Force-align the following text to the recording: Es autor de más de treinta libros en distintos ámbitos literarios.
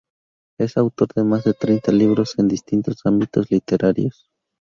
Es 0.57 0.77
autor 0.77 1.09
de 1.13 1.23
más 1.23 1.43
de 1.43 1.53
treinta 1.53 1.91
libros 1.91 2.33
en 2.39 2.47
distintos 2.47 3.01
ámbitos 3.05 3.51
literarios. 3.51 4.31